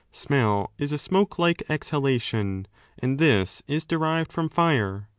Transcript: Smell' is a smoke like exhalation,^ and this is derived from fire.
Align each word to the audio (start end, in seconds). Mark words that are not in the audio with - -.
Smell' 0.11 0.73
is 0.79 0.91
a 0.91 0.97
smoke 0.97 1.37
like 1.37 1.61
exhalation,^ 1.69 2.65
and 2.97 3.19
this 3.19 3.61
is 3.67 3.85
derived 3.85 4.31
from 4.33 4.49
fire. 4.49 5.09